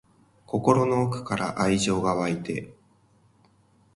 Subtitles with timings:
[0.47, 2.73] 心の奥から愛情が湧いて